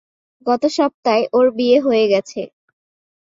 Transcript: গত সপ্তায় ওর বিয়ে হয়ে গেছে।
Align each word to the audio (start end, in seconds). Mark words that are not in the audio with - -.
গত 0.45 0.63
সপ্তায় 0.77 1.23
ওর 1.33 1.45
বিয়ে 1.57 1.77
হয়ে 1.79 2.05
গেছে। 2.07 2.41